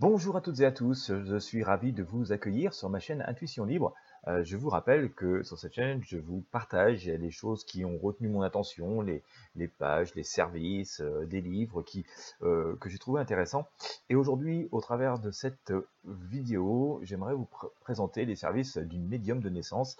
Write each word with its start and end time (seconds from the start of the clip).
Bonjour 0.00 0.34
à 0.34 0.40
toutes 0.40 0.60
et 0.60 0.64
à 0.64 0.72
tous, 0.72 1.12
je 1.12 1.36
suis 1.36 1.62
ravi 1.62 1.92
de 1.92 2.02
vous 2.02 2.32
accueillir 2.32 2.72
sur 2.72 2.88
ma 2.88 3.00
chaîne 3.00 3.22
Intuition 3.28 3.66
Libre. 3.66 3.92
Euh, 4.28 4.42
je 4.42 4.56
vous 4.56 4.70
rappelle 4.70 5.12
que 5.12 5.42
sur 5.42 5.58
cette 5.58 5.74
chaîne, 5.74 6.00
je 6.02 6.16
vous 6.16 6.42
partage 6.52 7.04
les 7.04 7.30
choses 7.30 7.64
qui 7.64 7.84
ont 7.84 7.98
retenu 7.98 8.28
mon 8.28 8.40
attention, 8.40 9.02
les, 9.02 9.22
pages, 9.68 10.14
les 10.14 10.22
services, 10.22 11.02
euh, 11.02 11.26
des 11.26 11.42
livres 11.42 11.82
qui, 11.82 12.06
euh, 12.40 12.76
que 12.76 12.88
j'ai 12.88 12.96
trouvé 12.96 13.20
intéressants. 13.20 13.66
Et 14.08 14.14
aujourd'hui, 14.14 14.70
au 14.72 14.80
travers 14.80 15.18
de 15.18 15.30
cette 15.30 15.70
vidéo, 16.06 17.00
j'aimerais 17.02 17.34
vous 17.34 17.46
présenter 17.82 18.24
les 18.24 18.36
services 18.36 18.78
d'une 18.78 19.06
médium 19.06 19.40
de 19.40 19.50
naissance, 19.50 19.98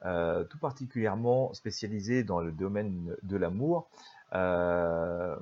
tout 0.00 0.58
particulièrement 0.60 1.52
spécialisé 1.52 2.24
dans 2.24 2.40
le 2.40 2.52
domaine 2.52 3.14
de 3.22 3.36
l'amour. 3.36 3.90
je 4.32 5.36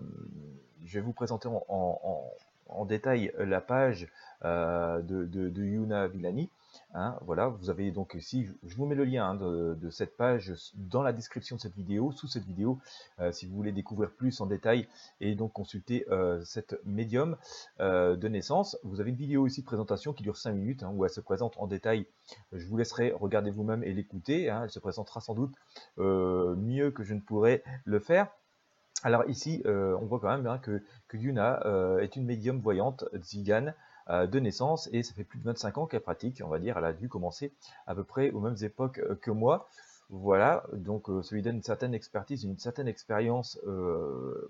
vais 0.95 1.01
vous 1.01 1.13
présenter 1.13 1.47
en 1.47 1.65
en 1.69 2.25
détail 2.87 3.33
la 3.39 3.61
page 3.61 4.09
euh, 4.45 5.03
de, 5.03 5.63
Yuna 5.63 6.09
Villani. 6.09 6.49
Hein, 6.95 7.17
voilà, 7.23 7.49
vous 7.49 7.69
avez 7.69 7.91
donc 7.91 8.15
ici, 8.15 8.49
je 8.65 8.75
vous 8.75 8.87
mets 8.87 8.95
le 8.95 9.05
lien 9.05 9.31
hein, 9.31 9.35
de, 9.35 9.91
cette 9.91 10.17
page 10.17 10.53
dans 10.75 11.03
la 11.03 11.13
description 11.13 11.57
de 11.57 11.61
cette 11.61 11.75
vidéo, 11.75 12.11
sous 12.13 12.27
cette 12.27 12.45
vidéo, 12.45 12.79
euh, 13.21 13.33
si 13.33 13.47
vous 13.47 13.55
voulez 13.55 13.73
découvrir 13.73 14.11
plus 14.11 14.41
en 14.41 14.47
détail 14.47 14.89
et 15.21 15.35
donc 15.35 15.53
consulter 15.53 16.07
euh, 16.11 16.43
cette 16.45 16.79
médium 16.85 17.37
de 17.79 18.29
naissance. 18.29 18.79
Vous 18.83 19.01
avez 19.01 19.11
une 19.11 19.17
vidéo 19.17 19.47
ici 19.47 19.61
de 19.61 19.67
présentation 19.67 20.13
qui 20.13 20.23
dure 20.23 20.37
5 20.37 20.53
minutes, 20.53 20.83
hein, 20.83 20.93
où 20.95 21.05
elle 21.05 21.11
se 21.11 21.21
présente 21.21 21.55
en 21.59 21.67
détail. 21.67 22.07
Je 22.53 22.67
vous 22.67 22.77
laisserai 22.77 23.13
regarder 23.13 23.51
vous-même 23.51 23.85
et 23.85 23.93
l'écouter. 23.93 24.45
elle 24.45 24.71
se 24.71 24.79
présentera 24.79 25.21
sans 25.21 25.35
doute 25.35 25.55
mieux 25.99 26.91
que 26.91 27.05
je 27.05 27.15
ne 27.15 27.21
pourrais 27.21 27.63
le 27.85 28.01
faire. 28.01 28.29
Alors 29.03 29.29
ici, 29.29 29.63
euh, 29.65 29.97
on 30.01 30.07
voit 30.07 30.21
quand 30.21 30.37
même 30.37 30.61
que, 30.61 30.83
Yuna 31.17 31.65
euh, 31.65 32.01
est 32.01 32.17
une 32.17 32.27
médium 32.27 32.61
voyante 32.61 33.05
zigane 33.15 33.75
euh, 34.11 34.27
de 34.27 34.39
naissance 34.41 34.91
et 34.93 35.03
ça 35.03 35.15
fait 35.15 35.25
plus 35.25 35.39
de 35.39 35.45
25 35.45 35.79
ans 35.79 35.87
qu'elle 35.87 36.01
pratique, 36.01 36.43
on 36.45 36.49
va 36.49 36.59
dire, 36.59 36.77
elle 36.77 36.85
a 36.85 36.93
dû 36.93 37.09
commencer 37.09 37.53
à 37.87 37.95
peu 37.95 38.05
près 38.05 38.31
aux 38.31 38.41
mêmes 38.41 38.57
époques 38.63 39.01
que 39.23 39.31
moi. 39.31 39.69
Voilà, 40.13 40.65
donc 40.73 41.07
ça 41.23 41.37
lui 41.37 41.41
donne 41.41 41.57
une 41.57 41.63
certaine 41.63 41.95
expertise, 41.95 42.43
une 42.43 42.59
certaine 42.59 42.89
expérience 42.89 43.61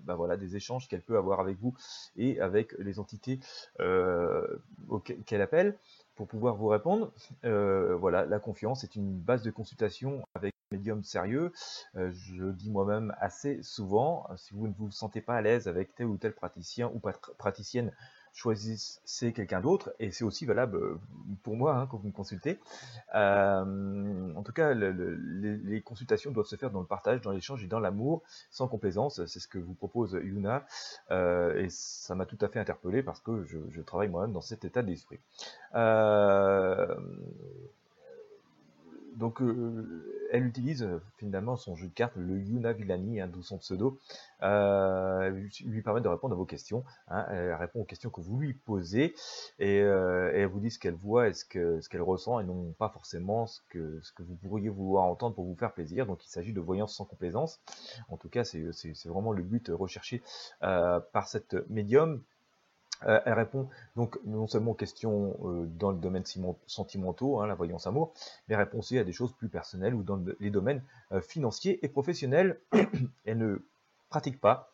bah 0.01 0.15
voilà, 0.15 0.35
des 0.35 0.55
échanges 0.55 0.87
qu'elle 0.87 1.03
peut 1.03 1.17
avoir 1.17 1.39
avec 1.39 1.59
vous 1.59 1.75
et 2.17 2.41
avec 2.41 2.73
les 2.79 2.97
entités 2.97 3.39
qu'elle 3.77 5.41
appelle 5.41 5.77
pour 6.15 6.27
pouvoir 6.27 6.55
vous 6.55 6.67
répondre. 6.67 7.11
voilà, 7.43 8.25
la 8.25 8.39
confiance 8.39 8.83
est 8.83 8.95
une 8.95 9.17
base 9.19 9.41
de 9.43 9.51
consultation 9.51 10.23
avec 10.35 10.53
médium 10.71 11.03
sérieux. 11.03 11.51
Euh, 11.95 12.11
je 12.11 12.45
dis 12.51 12.69
moi-même 12.69 13.13
assez 13.19 13.61
souvent, 13.61 14.25
euh, 14.29 14.37
si 14.37 14.53
vous 14.53 14.67
ne 14.67 14.73
vous 14.73 14.91
sentez 14.91 15.21
pas 15.21 15.35
à 15.35 15.41
l'aise 15.41 15.67
avec 15.67 15.93
tel 15.95 16.07
ou 16.07 16.17
tel 16.17 16.33
praticien 16.33 16.91
ou 16.93 17.01
praticienne, 17.37 17.91
choisissez 18.33 19.33
quelqu'un 19.33 19.61
d'autre, 19.61 19.93
et 19.99 20.11
c'est 20.11 20.23
aussi 20.23 20.45
valable 20.45 20.77
euh, 20.77 20.99
pour 21.43 21.55
moi 21.55 21.75
hein, 21.75 21.87
quand 21.89 21.97
vous 21.97 22.07
me 22.07 22.13
consultez. 22.13 22.59
en 23.13 24.43
tout 24.43 24.53
cas, 24.53 24.73
les, 24.73 25.81
consultations 25.81 26.31
doivent 26.31 26.47
se 26.47 26.55
faire 26.55 26.71
dans 26.71 26.79
le 26.79 26.85
partage, 26.85 27.21
dans 27.21 27.31
l'échange 27.31 27.63
et 27.63 27.67
dans 27.67 27.79
l'amour, 27.79 28.23
sans 28.49 28.67
complaisance. 28.67 29.25
C'est 29.25 29.39
ce 29.39 29.47
que 29.47 29.59
vous 29.59 29.73
propose 29.73 30.13
Yuna, 30.13 30.65
et 31.09 31.67
ça 31.69 32.15
m'a 32.15 32.25
tout 32.25 32.37
à 32.41 32.47
fait 32.47 32.59
interpellé 32.59 33.03
parce 33.03 33.19
que 33.19 33.43
je, 33.45 33.81
travaille 33.81 34.09
moi-même 34.09 34.33
dans 34.33 34.41
cet 34.41 34.63
état 34.63 34.83
d'esprit 34.83 35.19
donc 39.15 39.41
euh, 39.41 40.20
elle 40.31 40.45
utilise 40.45 40.83
euh, 40.83 41.01
finalement 41.17 41.57
son 41.57 41.75
jeu 41.75 41.87
de 41.87 41.93
cartes, 41.93 42.15
le 42.15 42.39
Yuna 42.39 42.73
Villani, 42.73 43.19
hein, 43.19 43.27
d'où 43.27 43.43
son 43.43 43.57
pseudo, 43.57 43.99
euh, 44.41 45.29
lui 45.29 45.81
permet 45.81 46.01
de 46.01 46.07
répondre 46.07 46.33
à 46.33 46.37
vos 46.37 46.45
questions. 46.45 46.83
Hein. 47.09 47.25
elle 47.29 47.53
répond 47.53 47.81
aux 47.81 47.85
questions 47.85 48.09
que 48.09 48.21
vous 48.21 48.39
lui 48.39 48.53
posez 48.53 49.13
et, 49.59 49.77
elle 49.77 50.47
vous 50.47 50.59
dit 50.59 50.71
ce 50.71 50.79
qu'elle 50.79 50.95
voit 50.95 51.27
et 51.27 51.33
ce 51.33 51.45
qu'elle 51.45 52.01
ressent 52.01 52.39
et 52.39 52.43
non 52.43 52.71
pas 52.77 52.89
forcément 52.89 53.45
ce 53.47 53.61
que 53.69 54.01
vous 54.19 54.35
pourriez 54.35 54.69
vouloir 54.69 55.03
entendre 55.05 55.35
pour 55.35 55.45
vous 55.45 55.55
faire 55.55 55.73
plaisir. 55.73 56.05
Donc 56.05 56.25
il 56.25 56.29
s'agit 56.29 56.53
de 56.53 56.61
voyance 56.61 56.95
sans 56.95 57.05
complaisance. 57.05 57.59
En 58.09 58.17
tout 58.17 58.29
cas, 58.29 58.43
c'est 58.43 59.05
vraiment 59.05 59.31
le 59.31 59.43
but 59.43 59.69
recherché 59.73 60.21
par 60.59 61.27
cette 61.27 61.55
médium 61.69 62.21
euh, 63.07 63.19
elle 63.25 63.33
répond 63.33 63.67
donc 63.95 64.19
non 64.25 64.47
seulement 64.47 64.71
aux 64.71 64.75
questions 64.75 65.37
euh, 65.43 65.65
dans 65.65 65.91
le 65.91 65.97
domaine 65.97 66.23
sentimentaux, 66.67 67.39
hein, 67.39 67.47
la 67.47 67.55
voyance 67.55 67.87
amour, 67.87 68.13
mais 68.47 68.55
répond 68.55 68.79
aussi 68.79 68.97
à 68.97 69.03
des 69.03 69.13
choses 69.13 69.33
plus 69.33 69.49
personnelles 69.49 69.95
ou 69.95 70.03
dans 70.03 70.21
les 70.39 70.49
domaines 70.49 70.83
euh, 71.11 71.21
financiers 71.21 71.79
et 71.83 71.89
professionnels. 71.89 72.59
elle 73.25 73.37
ne 73.37 73.57
pratique 74.09 74.39
pas, 74.39 74.71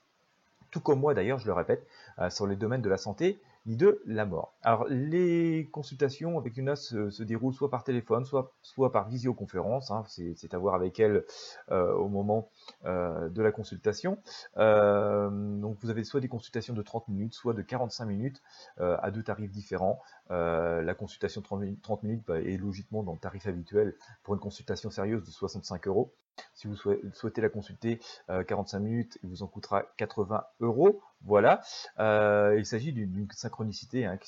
tout 0.71 0.81
comme 0.81 0.99
moi 0.99 1.13
d'ailleurs, 1.13 1.39
je 1.39 1.47
le 1.47 1.53
répète, 1.53 1.87
sur 2.29 2.47
les 2.47 2.55
domaines 2.55 2.81
de 2.81 2.89
la 2.89 2.97
santé 2.97 3.39
ni 3.67 3.75
de 3.75 4.01
la 4.05 4.25
mort. 4.25 4.55
Alors 4.63 4.85
les 4.89 5.69
consultations 5.71 6.39
avec 6.39 6.57
une 6.57 6.75
se, 6.75 7.23
déroulent 7.23 7.53
soit 7.53 7.69
par 7.69 7.83
téléphone, 7.83 8.25
soit, 8.25 8.53
soit 8.61 8.91
par 8.91 9.07
visioconférence, 9.07 9.91
hein, 9.91 10.03
c'est 10.07 10.53
à 10.53 10.57
voir 10.57 10.75
avec 10.75 10.99
elle 10.99 11.23
au 11.69 12.07
moment 12.07 12.49
euh, 12.85 13.29
de 13.29 13.41
la 13.41 13.51
consultation. 13.51 14.17
Euh, 14.57 15.29
donc 15.29 15.77
vous 15.81 15.89
avez 15.89 16.03
soit 16.03 16.19
des 16.19 16.27
consultations 16.27 16.73
de 16.73 16.81
30 16.81 17.07
minutes, 17.07 17.33
soit 17.33 17.53
de 17.53 17.61
45 17.61 18.05
minutes 18.05 18.41
euh, 18.79 18.97
à 19.01 19.11
deux 19.11 19.23
tarifs 19.23 19.51
différents. 19.51 19.99
La 20.29 20.93
consultation 20.93 21.41
de 21.41 21.75
30 21.81 22.03
minutes, 22.03 22.23
bah, 22.27 22.39
est 22.39 22.57
logiquement 22.57 23.03
dans 23.03 23.13
le 23.13 23.19
tarif 23.19 23.47
habituel 23.47 23.95
pour 24.23 24.33
une 24.33 24.39
consultation 24.39 24.89
sérieuse 24.89 25.23
de 25.23 25.31
65 25.31 25.87
euros. 25.87 26.11
Si 26.53 26.67
vous 26.67 26.75
souhaitez 26.75 27.41
la 27.41 27.49
consulter 27.49 27.99
45 28.27 28.79
minutes, 28.79 29.17
il 29.23 29.29
vous 29.29 29.41
en 29.41 29.47
coûtera 29.47 29.83
80 29.97 30.43
euros. 30.59 31.01
Voilà. 31.25 31.61
il 31.97 32.65
s'agit 32.65 32.93
d'une 32.93 33.27
synchronicité 33.31 34.05
hein, 34.05 34.19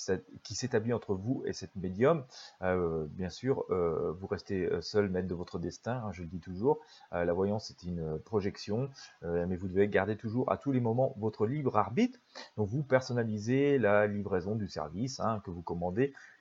qui 0.44 0.56
s'établit 0.56 0.92
entre 0.92 1.14
vous 1.14 1.44
et 1.46 1.54
cette 1.54 1.76
médium. 1.76 2.24
bien 2.62 3.30
sûr, 3.30 3.64
vous 3.70 4.26
restez 4.26 4.68
seul 4.82 5.10
maître 5.10 5.28
de 5.28 5.36
votre 5.36 5.60
destin, 5.60 6.02
hein, 6.04 6.12
je 6.12 6.24
le 6.24 6.28
dis 6.28 6.40
toujours. 6.40 6.80
la 7.12 7.32
voyance 7.32 7.70
est 7.70 7.84
une 7.84 8.18
projection, 8.20 8.90
euh, 9.24 9.46
mais 9.48 9.56
vous 9.56 9.68
devez 9.68 9.88
garder 9.88 10.16
toujours 10.16 10.52
à 10.52 10.58
tous 10.58 10.72
les 10.72 10.80
moments 10.80 11.14
votre 11.18 11.46
libre 11.46 11.78
arbitre. 11.78 12.20
Donc 12.58 12.70
vous 12.70 12.84
personnalisez 12.84 13.78
la 13.78 14.08
livraison 14.08 14.56
du 14.56 14.68
service 14.68 15.20
hein, 15.20 15.42
que 15.46 15.52
vous 15.52 15.62
commandez. 15.62 15.89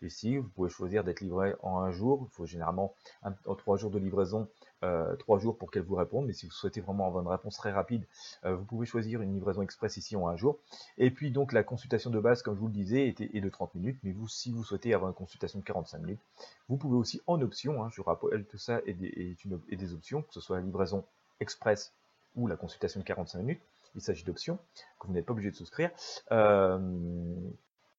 Ici, 0.02 0.36
vous 0.36 0.48
pouvez 0.48 0.70
choisir 0.70 1.04
d'être 1.04 1.20
livré 1.20 1.54
en 1.62 1.78
un 1.78 1.90
jour. 1.90 2.26
Il 2.30 2.34
faut 2.34 2.46
généralement 2.46 2.94
en 3.22 3.54
trois 3.54 3.76
jours 3.76 3.90
de 3.90 3.98
livraison 3.98 4.48
euh, 4.84 5.16
trois 5.16 5.40
jours 5.40 5.58
pour 5.58 5.70
qu'elle 5.70 5.82
vous 5.82 5.96
réponde. 5.96 6.26
Mais 6.26 6.32
si 6.32 6.46
vous 6.46 6.52
souhaitez 6.52 6.80
vraiment 6.80 7.06
avoir 7.06 7.22
une 7.22 7.30
réponse 7.30 7.56
très 7.56 7.72
rapide, 7.72 8.04
euh, 8.44 8.54
vous 8.54 8.64
pouvez 8.64 8.86
choisir 8.86 9.20
une 9.22 9.34
livraison 9.34 9.62
express 9.62 9.96
ici 9.96 10.14
en 10.14 10.28
un 10.28 10.36
jour. 10.36 10.58
Et 10.98 11.10
puis 11.10 11.30
donc 11.30 11.52
la 11.52 11.64
consultation 11.64 12.10
de 12.10 12.20
base, 12.20 12.42
comme 12.42 12.54
je 12.54 12.60
vous 12.60 12.68
le 12.68 12.72
disais, 12.72 13.08
est, 13.08 13.40
de 13.40 13.48
30 13.48 13.74
minutes. 13.74 13.98
Mais 14.04 14.12
vous, 14.12 14.28
si 14.28 14.52
vous 14.52 14.62
souhaitez 14.62 14.94
avoir 14.94 15.10
une 15.10 15.16
consultation 15.16 15.58
de 15.58 15.64
45 15.64 15.98
minutes, 15.98 16.20
vous 16.68 16.76
pouvez 16.76 16.96
aussi 16.96 17.20
en 17.26 17.40
option, 17.40 17.82
hein, 17.82 17.88
je 17.92 18.00
rappelle 18.02 18.44
tout 18.44 18.58
ça 18.58 18.80
et 18.86 18.94
des, 18.94 19.36
et 19.68 19.76
des 19.76 19.94
options, 19.94 20.22
que 20.22 20.32
ce 20.32 20.40
soit 20.40 20.56
la 20.58 20.62
livraison 20.62 21.04
express 21.40 21.92
ou 22.36 22.46
la 22.46 22.56
consultation 22.56 23.00
de 23.00 23.04
45 23.04 23.38
minutes. 23.40 23.60
Il 23.94 24.02
s'agit 24.02 24.22
d'options 24.22 24.58
que 25.00 25.06
vous 25.08 25.12
n'êtes 25.12 25.26
pas 25.26 25.32
obligé 25.32 25.50
de 25.50 25.56
souscrire. 25.56 25.90
Euh, 26.30 26.78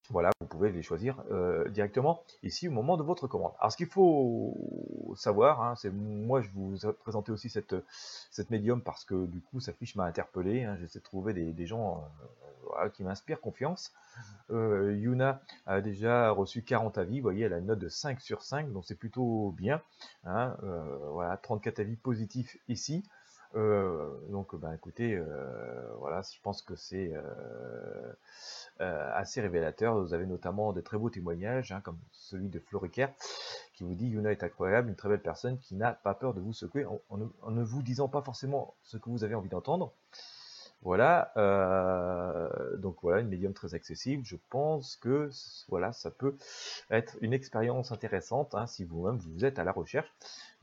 voilà, 0.09 0.31
vous 0.41 0.47
pouvez 0.47 0.71
les 0.71 0.81
choisir 0.81 1.23
euh, 1.31 1.69
directement 1.69 2.23
ici 2.41 2.67
au 2.67 2.71
moment 2.71 2.97
de 2.97 3.03
votre 3.03 3.27
commande. 3.27 3.51
Alors 3.59 3.71
ce 3.71 3.77
qu'il 3.77 3.87
faut 3.87 5.13
savoir, 5.15 5.61
hein, 5.61 5.75
c'est 5.75 5.91
moi 5.91 6.41
je 6.41 6.49
vous 6.53 6.85
ai 6.85 6.93
présenté 6.93 7.31
aussi 7.31 7.49
cette, 7.49 7.75
cette 8.31 8.49
médium 8.49 8.81
parce 8.81 9.05
que 9.05 9.27
du 9.27 9.39
coup 9.39 9.59
sa 9.59 9.71
fiche 9.71 9.95
m'a 9.95 10.05
interpellé, 10.05 10.63
hein, 10.63 10.77
j'essaie 10.79 10.99
de 10.99 11.03
trouver 11.03 11.33
des, 11.33 11.65
gens 11.67 12.03
euh, 12.81 12.89
qui 12.89 13.03
m'inspirent 13.03 13.41
confiance. 13.41 13.93
Yuna 14.49 15.41
a 15.67 15.79
déjà 15.81 16.31
reçu 16.31 16.63
40 16.63 16.97
avis, 16.97 17.19
vous 17.19 17.23
voyez 17.23 17.45
elle 17.45 17.53
a 17.53 17.59
une 17.59 17.67
note 17.67 17.79
de 17.79 17.89
5 17.89 18.19
sur 18.19 18.41
5, 18.41 18.71
donc 18.73 18.85
c'est 18.85 18.95
plutôt 18.95 19.51
bien. 19.51 19.81
Hein, 20.25 20.57
voilà, 21.11 21.37
34 21.37 21.79
avis 21.79 21.95
positifs 21.95 22.57
ici. 22.67 23.03
Euh, 23.55 24.09
donc, 24.29 24.55
bah, 24.55 24.75
écoutez, 24.75 25.15
euh, 25.15 25.93
voilà, 25.97 26.21
je 26.21 26.39
pense 26.41 26.61
que 26.61 26.75
c'est 26.75 27.11
euh, 27.13 28.13
assez 28.79 29.41
révélateur. 29.41 29.99
Vous 29.99 30.13
avez 30.13 30.25
notamment 30.25 30.71
de 30.73 30.81
très 30.81 30.97
beaux 30.97 31.09
témoignages, 31.09 31.71
hein, 31.71 31.81
comme 31.81 31.97
celui 32.12 32.50
de 32.50 32.59
Floricaire, 32.59 33.12
qui 33.74 33.83
vous 33.83 33.95
dit 33.95 34.07
Yuna 34.07 34.31
est 34.31 34.44
incroyable, 34.44 34.89
une 34.89 34.95
très 34.95 35.09
belle 35.09 35.21
personne 35.21 35.57
qui 35.59 35.75
n'a 35.75 35.94
pas 35.94 36.13
peur 36.13 36.33
de 36.33 36.41
vous 36.41 36.53
secouer 36.53 36.85
en, 36.85 37.18
ne, 37.51 37.63
vous 37.63 37.81
disant 37.81 38.07
pas 38.07 38.21
forcément 38.21 38.75
ce 38.83 38.97
que 38.97 39.09
vous 39.09 39.24
avez 39.24 39.35
envie 39.35 39.50
d'entendre. 39.50 39.94
Voilà, 40.81 41.33
donc 42.77 42.97
voilà, 43.01 43.19
une 43.19 43.27
médium 43.27 43.53
très 43.53 43.75
accessible. 43.75 44.23
Je 44.25 44.37
pense 44.49 44.95
que 44.95 45.29
voilà, 45.67 45.91
ça 45.91 46.09
peut 46.09 46.35
être 46.89 47.17
une 47.21 47.33
expérience 47.33 47.91
intéressante 47.91 48.55
hein, 48.55 48.65
si 48.65 48.85
vous-même 48.85 49.17
vous 49.17 49.43
êtes 49.43 49.59
à 49.59 49.63
la 49.63 49.73
recherche 49.73 50.09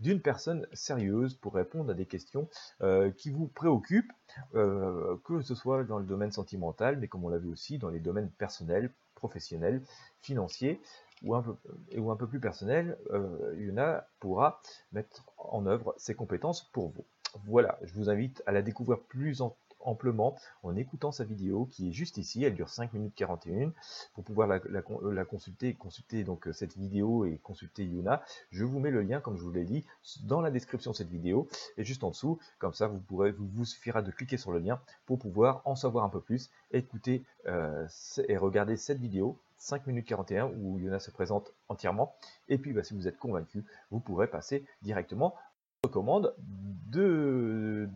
d'une 0.01 0.21
personne 0.21 0.67
sérieuse 0.73 1.35
pour 1.35 1.55
répondre 1.55 1.91
à 1.91 1.95
des 1.95 2.07
questions 2.07 2.49
euh, 2.83 3.11
qui 3.11 3.31
vous 3.31 3.47
préoccupent, 3.47 4.13
euh, 4.55 5.17
que 5.25 5.41
ce 5.41 5.55
soit 5.55 5.85
dans 5.85 5.99
le 5.99 6.05
domaine 6.05 6.33
sentimental, 6.33 6.99
mais 6.99 7.09
comme 7.09 7.25
on 7.25 7.29
l'a 7.29 7.39
vu 7.39 7.49
aussi 7.49 7.79
dans 7.79 7.89
les 7.89 8.01
domaines 8.01 8.31
personnels, 8.31 8.91
professionnels, 9.15 9.83
financiers, 10.21 10.81
ou 11.23 11.35
un 11.35 11.43
peu, 11.43 11.57
ou 11.97 12.11
un 12.11 12.17
peu 12.17 12.27
plus 12.27 12.41
personnel, 12.41 12.99
euh, 13.11 13.55
Yuna 13.57 14.07
pourra 14.21 14.61
mettre 14.93 15.25
en 15.39 15.65
œuvre 15.67 15.95
ses 15.97 16.15
compétences 16.15 16.63
pour 16.73 16.91
vous. 16.91 17.05
Voilà, 17.47 17.79
je 17.83 17.93
vous 17.95 18.11
invite 18.11 18.43
à 18.47 18.53
la 18.53 18.63
découvrir 18.63 19.01
plus 19.01 19.41
en 19.41 19.57
amplement 19.87 20.37
en 20.63 20.77
écoutant 20.77 21.13
sa 21.13 21.25
vidéo 21.25 21.67
qui 21.71 21.89
est 21.89 21.93
juste 21.93 22.19
ici, 22.19 22.45
elle 22.45 22.55
dure 22.55 22.69
5 22.69 22.93
minutes 22.93 23.15
41. 23.15 23.73
Pour 24.15 24.25
pouvoir 24.25 24.49
la, 24.49 24.61
la, 24.69 25.25
consulter, 25.25 25.75
consulter 25.75 26.25
donc 26.25 26.49
cette 26.53 26.77
vidéo 26.77 27.25
et 27.25 27.39
consulter 27.43 27.85
Yuna, 27.85 28.23
je 28.51 28.65
vous 28.65 28.79
mets 28.79 28.91
le 28.91 29.03
lien, 29.03 29.21
comme 29.21 29.37
je 29.37 29.43
vous 29.43 29.53
l'ai 29.53 29.65
dit, 29.65 29.85
dans 30.25 30.41
la 30.41 30.51
description 30.51 30.91
de 30.93 30.97
cette 30.97 31.11
vidéo 31.11 31.49
et 31.77 31.85
juste 31.85 32.05
en 32.05 32.11
dessous, 32.11 32.39
comme 32.59 32.75
ça 32.75 32.87
vous 32.87 32.99
pourrez, 32.99 33.33
vous, 33.33 33.47
vous 33.47 33.65
suffira 33.65 34.03
de 34.03 34.11
cliquer 34.11 34.37
sur 34.37 34.53
le 34.53 34.59
lien 34.59 34.81
pour 35.07 35.19
pouvoir 35.19 35.63
en 35.65 35.77
savoir 35.77 36.05
un 36.05 36.09
peu 36.09 36.21
plus, 36.21 36.51
écouter 36.73 37.25
euh, 37.47 37.87
et 38.29 38.37
regarder 38.37 38.77
cette 38.77 38.99
vidéo 38.99 39.39
5 39.59 39.87
minutes 39.87 40.07
41 40.07 40.51
où 40.59 40.79
Yuna 40.79 41.01
se 41.01 41.11
présente 41.11 41.53
entièrement. 41.69 42.15
Et 42.49 42.59
puis 42.59 42.73
bah, 42.73 42.85
si 42.85 42.95
vous 42.95 43.09
êtes 43.09 43.19
convaincu, 43.19 43.65
vous 43.91 44.01
pourrez 44.01 44.27
passer 44.27 44.65
directement 44.83 45.35
aux 45.83 45.89
commandes 45.89 46.35
de, 46.39 47.89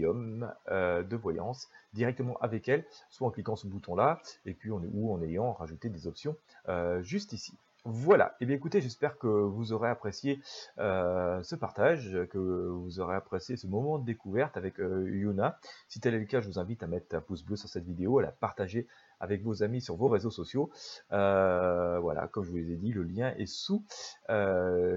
euh, 0.00 1.02
de 1.02 1.16
voyance, 1.16 1.68
directement 1.92 2.36
avec 2.40 2.68
elle, 2.68 2.84
soit 3.10 3.26
en 3.26 3.30
cliquant 3.30 3.56
sur 3.56 3.68
ce 3.68 3.72
bouton 3.72 3.94
là, 3.94 4.20
et 4.46 4.54
puis 4.54 4.70
on, 4.70 4.82
ou 4.92 5.12
en 5.12 5.22
ayant 5.22 5.52
rajouté 5.52 5.88
des 5.88 6.06
options 6.06 6.36
euh, 6.68 7.02
juste 7.02 7.32
ici. 7.32 7.52
Voilà, 7.84 8.36
et 8.38 8.44
eh 8.44 8.46
bien 8.46 8.54
écoutez, 8.54 8.80
j'espère 8.80 9.18
que 9.18 9.26
vous 9.26 9.72
aurez 9.72 9.88
apprécié 9.88 10.40
euh, 10.78 11.42
ce 11.42 11.56
partage, 11.56 12.16
que 12.30 12.38
vous 12.38 13.00
aurez 13.00 13.16
apprécié 13.16 13.56
ce 13.56 13.66
moment 13.66 13.98
de 13.98 14.04
découverte 14.04 14.56
avec 14.56 14.78
Yuna. 14.78 15.58
Si 15.88 15.98
tel 15.98 16.14
est 16.14 16.20
le 16.20 16.26
cas, 16.26 16.40
je 16.40 16.46
vous 16.46 16.60
invite 16.60 16.84
à 16.84 16.86
mettre 16.86 17.16
un 17.16 17.20
pouce 17.20 17.42
bleu 17.44 17.56
sur 17.56 17.68
cette 17.68 17.84
vidéo, 17.84 18.20
à 18.20 18.22
la 18.22 18.30
partager 18.30 18.86
avec 19.22 19.42
vos 19.42 19.62
amis 19.62 19.80
sur 19.80 19.96
vos 19.96 20.08
réseaux 20.08 20.30
sociaux. 20.30 20.70
Euh, 21.12 21.98
voilà, 22.00 22.28
comme 22.28 22.44
je 22.44 22.50
vous 22.50 22.56
l'ai 22.56 22.76
dit, 22.76 22.92
le 22.92 23.04
lien 23.04 23.32
est 23.38 23.46
sous 23.46 23.82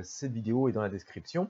cette 0.03 0.31
vidéo 0.31 0.67
et 0.67 0.71
dans 0.71 0.81
la 0.81 0.89
description. 0.89 1.49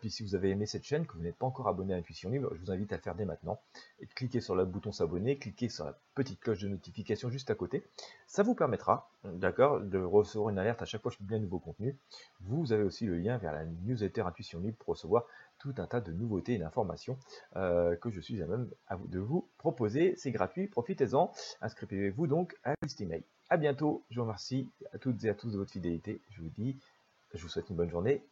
puis 0.00 0.10
si 0.10 0.22
vous 0.22 0.34
avez 0.34 0.50
aimé 0.50 0.66
cette 0.66 0.84
chaîne, 0.84 1.06
que 1.06 1.14
vous 1.14 1.22
n'êtes 1.22 1.36
pas 1.36 1.46
encore 1.46 1.68
abonné 1.68 1.94
à 1.94 1.96
Intuition 1.96 2.30
Libre, 2.30 2.50
je 2.54 2.60
vous 2.60 2.70
invite 2.70 2.92
à 2.92 2.96
le 2.96 3.02
faire 3.02 3.14
dès 3.14 3.24
maintenant. 3.24 3.60
Et 4.00 4.06
cliquez 4.06 4.40
sur 4.40 4.54
le 4.54 4.64
bouton 4.64 4.92
s'abonner, 4.92 5.38
cliquez 5.38 5.68
sur 5.68 5.84
la 5.84 5.98
petite 6.14 6.40
cloche 6.40 6.60
de 6.60 6.68
notification 6.68 7.30
juste 7.30 7.50
à 7.50 7.54
côté. 7.54 7.84
Ça 8.26 8.42
vous 8.42 8.54
permettra, 8.54 9.10
d'accord, 9.24 9.80
de 9.80 9.98
recevoir 9.98 10.50
une 10.50 10.58
alerte 10.58 10.82
à 10.82 10.84
chaque 10.84 11.02
fois 11.02 11.10
que 11.10 11.14
je 11.14 11.18
publie 11.18 11.36
un 11.36 11.40
nouveau 11.40 11.58
contenu. 11.58 11.96
Vous 12.40 12.72
avez 12.72 12.82
aussi 12.82 13.06
le 13.06 13.18
lien 13.18 13.36
vers 13.38 13.52
la 13.52 13.64
newsletter 13.64 14.22
Intuition 14.22 14.60
Libre 14.60 14.76
pour 14.78 14.94
recevoir 14.94 15.26
tout 15.72 15.82
un 15.82 15.86
tas 15.86 16.00
de 16.00 16.12
nouveautés 16.12 16.54
et 16.54 16.58
d'informations 16.58 17.18
euh, 17.56 17.96
que 17.96 18.10
je 18.10 18.20
suis 18.20 18.42
à 18.42 18.46
même 18.46 18.70
à 18.86 18.96
vous, 18.96 19.08
de 19.08 19.18
vous 19.18 19.48
proposer. 19.58 20.14
C'est 20.16 20.30
gratuit, 20.30 20.68
profitez-en. 20.68 21.32
Inscrivez-vous 21.60 22.26
donc 22.26 22.56
à 22.64 22.74
liste 22.82 23.00
email. 23.00 23.24
À 23.48 23.56
bientôt. 23.56 24.04
Je 24.10 24.16
vous 24.16 24.22
remercie 24.22 24.68
à 24.92 24.98
toutes 24.98 25.24
et 25.24 25.28
à 25.28 25.34
tous 25.34 25.52
de 25.52 25.58
votre 25.58 25.72
fidélité. 25.72 26.20
Je 26.30 26.40
vous 26.40 26.50
dis, 26.50 26.78
je 27.34 27.42
vous 27.42 27.48
souhaite 27.48 27.68
une 27.70 27.76
bonne 27.76 27.90
journée 27.90 28.22